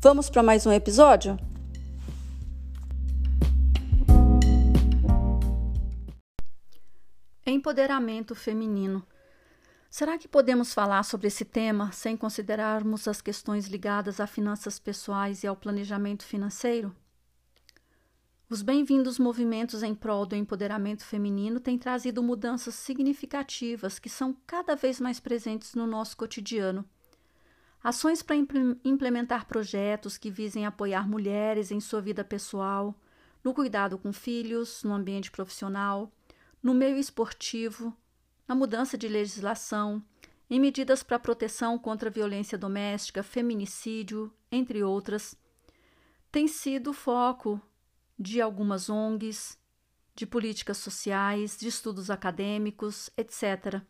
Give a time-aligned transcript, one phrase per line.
[0.00, 1.36] Vamos para mais um episódio?
[7.44, 9.04] Empoderamento feminino.
[9.90, 15.42] Será que podemos falar sobre esse tema sem considerarmos as questões ligadas a finanças pessoais
[15.42, 16.94] e ao planejamento financeiro?
[18.48, 24.76] Os bem-vindos movimentos em prol do empoderamento feminino têm trazido mudanças significativas que são cada
[24.76, 26.88] vez mais presentes no nosso cotidiano
[27.82, 28.36] ações para
[28.84, 32.94] implementar projetos que visem apoiar mulheres em sua vida pessoal,
[33.42, 36.12] no cuidado com filhos, no ambiente profissional,
[36.62, 37.96] no meio esportivo,
[38.46, 40.02] na mudança de legislação,
[40.50, 45.36] em medidas para proteção contra violência doméstica, feminicídio, entre outras,
[46.32, 47.60] tem sido foco
[48.18, 49.58] de algumas ONGs,
[50.14, 53.82] de políticas sociais, de estudos acadêmicos, etc.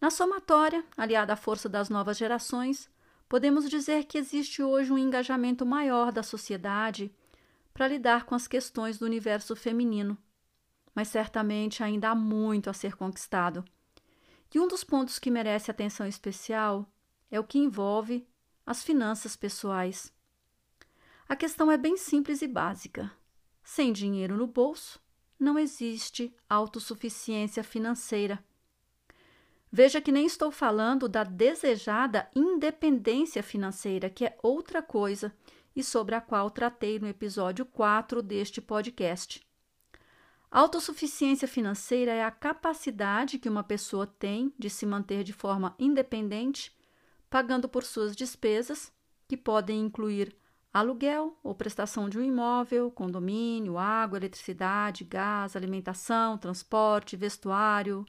[0.00, 2.88] Na somatória, aliada à força das novas gerações,
[3.28, 7.10] podemos dizer que existe hoje um engajamento maior da sociedade
[7.72, 10.16] para lidar com as questões do universo feminino,
[10.94, 13.64] mas certamente ainda há muito a ser conquistado.
[14.54, 16.90] E um dos pontos que merece atenção especial
[17.30, 18.26] é o que envolve
[18.64, 20.10] as finanças pessoais.
[21.28, 23.12] A questão é bem simples e básica.
[23.62, 24.98] Sem dinheiro no bolso,
[25.38, 28.42] não existe autossuficiência financeira.
[29.70, 35.34] Veja que nem estou falando da desejada independência financeira, que é outra coisa
[35.74, 39.46] e sobre a qual tratei no episódio 4 deste podcast.
[40.50, 46.74] Autossuficiência financeira é a capacidade que uma pessoa tem de se manter de forma independente,
[47.28, 48.90] pagando por suas despesas,
[49.28, 50.34] que podem incluir
[50.72, 58.06] aluguel ou prestação de um imóvel, condomínio, água, eletricidade, gás, alimentação, transporte, vestuário,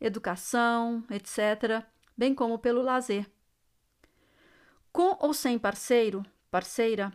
[0.00, 1.84] educação, etc.,
[2.16, 3.28] bem como pelo lazer.
[4.92, 7.12] Com ou sem parceiro, parceira,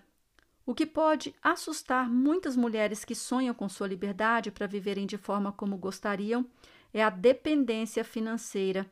[0.66, 5.52] o que pode assustar muitas mulheres que sonham com sua liberdade para viverem de forma
[5.52, 6.46] como gostariam
[6.94, 8.90] é a dependência financeira.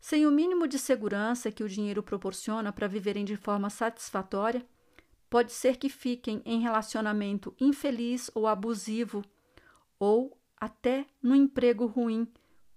[0.00, 4.66] Sem o mínimo de segurança que o dinheiro proporciona para viverem de forma satisfatória,
[5.28, 9.22] pode ser que fiquem em relacionamento infeliz ou abusivo,
[9.98, 12.26] ou até no emprego ruim,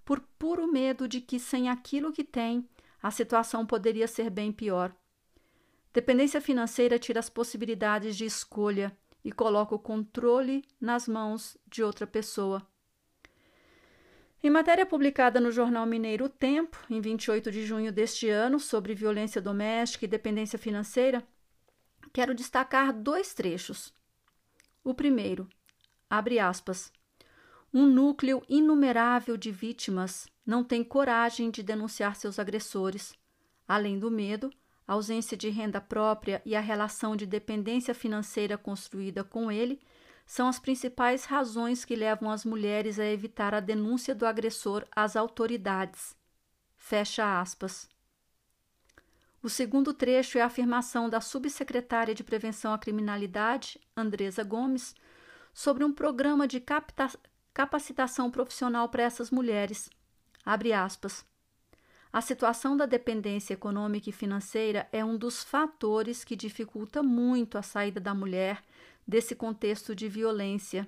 [0.06, 2.68] por puro medo de que, sem aquilo que tem,
[3.02, 4.96] a situação poderia ser bem pior.
[5.94, 12.08] Dependência financeira tira as possibilidades de escolha e coloca o controle nas mãos de outra
[12.08, 12.66] pessoa.
[14.44, 19.42] Em matéria publicada no jornal mineiro Tempo, em 28 de junho deste ano, sobre violência
[19.42, 21.26] doméstica e dependência financeira,
[22.12, 23.94] quero destacar dois trechos.
[24.84, 25.48] O primeiro,
[26.10, 26.92] abre aspas.
[27.74, 33.16] Um núcleo inumerável de vítimas não tem coragem de denunciar seus agressores.
[33.68, 34.52] Além do medo,
[34.88, 39.82] a ausência de renda própria e a relação de dependência financeira construída com ele
[40.24, 45.16] são as principais razões que levam as mulheres a evitar a denúncia do agressor às
[45.16, 46.16] autoridades.
[46.78, 47.90] Fecha aspas.
[49.42, 54.94] O segundo trecho é a afirmação da subsecretária de Prevenção à Criminalidade, Andresa Gomes,
[55.54, 57.10] sobre um programa de capta
[57.54, 59.90] capacitação profissional para essas mulheres.
[60.46, 61.26] Abre aspas.
[62.12, 67.62] A situação da dependência econômica e financeira é um dos fatores que dificulta muito a
[67.62, 68.64] saída da mulher
[69.08, 70.88] desse contexto de violência.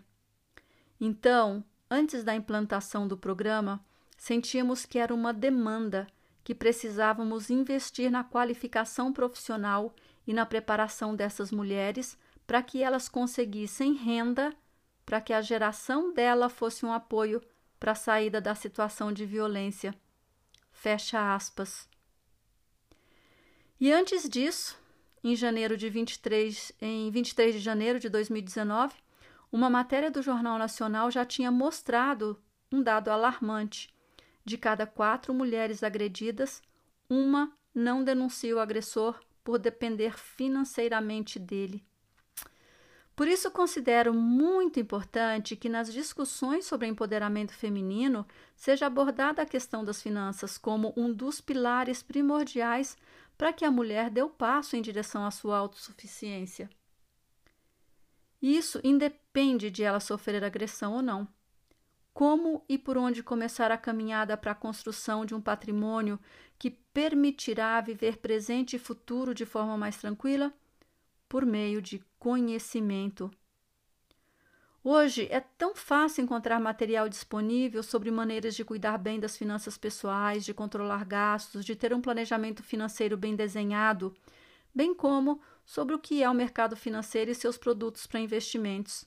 [0.99, 3.83] Então, antes da implantação do programa,
[4.17, 6.07] sentíamos que era uma demanda,
[6.43, 9.95] que precisávamos investir na qualificação profissional
[10.27, 14.55] e na preparação dessas mulheres para que elas conseguissem renda
[15.05, 17.41] para que a geração dela fosse um apoio
[17.79, 19.93] para a saída da situação de violência.
[20.71, 21.87] Fecha aspas.
[23.79, 24.77] E antes disso,
[25.23, 28.95] em janeiro de 23, em 23 de janeiro de 2019,
[29.51, 32.41] uma matéria do Jornal Nacional já tinha mostrado
[32.71, 33.93] um dado alarmante.
[34.43, 36.61] De cada quatro mulheres agredidas,
[37.09, 41.83] uma não denuncia o agressor por depender financeiramente dele.
[43.15, 48.27] Por isso, considero muito importante que nas discussões sobre empoderamento feminino
[48.57, 52.97] seja abordada a questão das finanças como um dos pilares primordiais
[53.37, 56.69] para que a mulher dê o passo em direção à sua autossuficiência.
[58.41, 61.25] Isso independe de ela sofrer agressão ou não.
[62.13, 66.19] Como e por onde começar a caminhada para a construção de um patrimônio
[66.59, 70.53] que permitirá viver presente e futuro de forma mais tranquila?
[71.27, 73.29] por meio de conhecimento.
[74.83, 80.43] Hoje é tão fácil encontrar material disponível sobre maneiras de cuidar bem das finanças pessoais,
[80.43, 84.11] de controlar gastos, de ter um planejamento financeiro bem desenhado,
[84.73, 89.05] bem como sobre o que é o mercado financeiro e seus produtos para investimentos.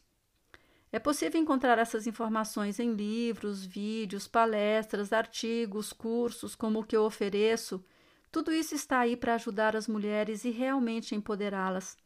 [0.93, 7.03] É possível encontrar essas informações em livros, vídeos, palestras, artigos, cursos, como o que eu
[7.03, 7.85] ofereço.
[8.31, 11.97] Tudo isso está aí para ajudar as mulheres e realmente empoderá-las.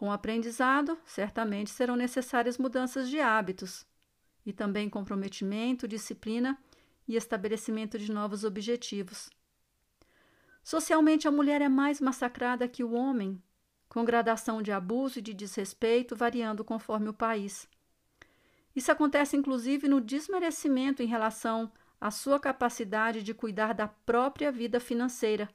[0.00, 3.84] Com o aprendizado, certamente serão necessárias mudanças de hábitos
[4.46, 6.58] e também comprometimento, disciplina
[7.06, 9.28] e estabelecimento de novos objetivos.
[10.64, 13.42] Socialmente, a mulher é mais massacrada que o homem,
[13.90, 17.68] com gradação de abuso e de desrespeito variando conforme o país.
[18.74, 21.70] Isso acontece inclusive no desmerecimento em relação
[22.00, 25.46] à sua capacidade de cuidar da própria vida financeira,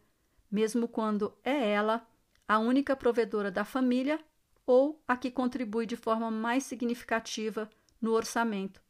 [0.51, 2.07] mesmo quando é ela
[2.47, 4.23] a única provedora da família
[4.65, 7.69] ou a que contribui de forma mais significativa
[8.01, 8.81] no orçamento.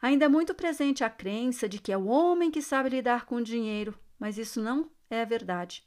[0.00, 3.36] Ainda é muito presente a crença de que é o homem que sabe lidar com
[3.36, 5.82] o dinheiro, mas isso não é verdade.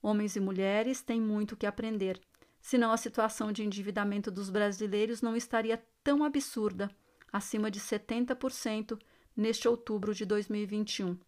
[0.00, 2.20] Homens e mulheres têm muito que aprender,
[2.60, 6.88] senão a situação de endividamento dos brasileiros não estaria tão absurda,
[7.32, 8.98] acima de 70%
[9.36, 11.18] neste outubro de 2021.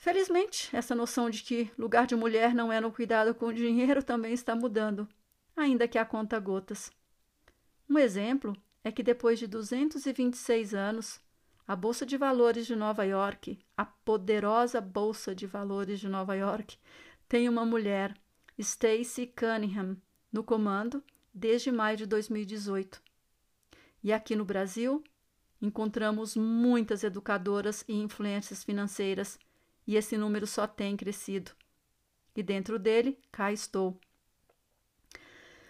[0.00, 4.02] Felizmente, essa noção de que lugar de mulher não é no cuidado com o dinheiro
[4.02, 5.06] também está mudando,
[5.54, 6.90] ainda que a conta gotas.
[7.86, 11.20] Um exemplo é que depois de 226 anos,
[11.68, 16.78] a Bolsa de Valores de Nova York, a poderosa Bolsa de Valores de Nova York,
[17.28, 18.16] tem uma mulher,
[18.58, 19.98] Stacey Cunningham,
[20.32, 23.02] no comando desde maio de 2018.
[24.02, 25.04] E aqui no Brasil,
[25.60, 29.38] encontramos muitas educadoras e influências financeiras
[29.86, 31.52] e esse número só tem crescido.
[32.34, 34.00] E dentro dele, cá estou.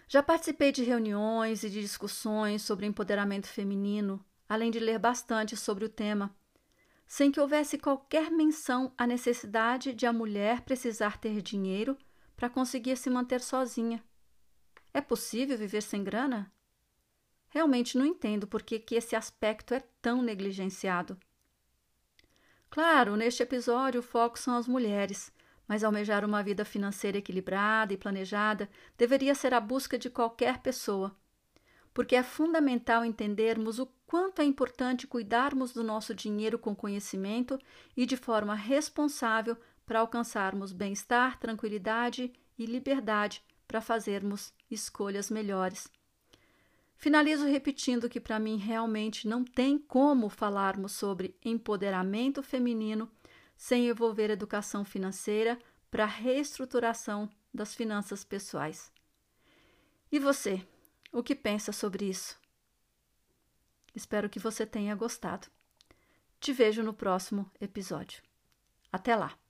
[0.07, 5.85] Já participei de reuniões e de discussões sobre empoderamento feminino, além de ler bastante sobre
[5.85, 6.35] o tema,
[7.07, 11.97] sem que houvesse qualquer menção à necessidade de a mulher precisar ter dinheiro
[12.35, 14.03] para conseguir se manter sozinha.
[14.93, 16.51] É possível viver sem grana?
[17.47, 21.17] Realmente não entendo por que, que esse aspecto é tão negligenciado.
[22.71, 25.29] Claro, neste episódio o foco são as mulheres,
[25.67, 31.13] mas almejar uma vida financeira equilibrada e planejada deveria ser a busca de qualquer pessoa,
[31.93, 37.59] porque é fundamental entendermos o quanto é importante cuidarmos do nosso dinheiro com conhecimento
[37.95, 45.91] e de forma responsável para alcançarmos bem-estar, tranquilidade e liberdade para fazermos escolhas melhores.
[47.01, 53.11] Finalizo repetindo que para mim realmente não tem como falarmos sobre empoderamento feminino
[53.57, 55.57] sem envolver educação financeira
[55.89, 58.93] para reestruturação das finanças pessoais.
[60.11, 60.63] E você,
[61.11, 62.39] o que pensa sobre isso?
[63.95, 65.47] Espero que você tenha gostado.
[66.39, 68.21] Te vejo no próximo episódio.
[68.91, 69.40] Até lá!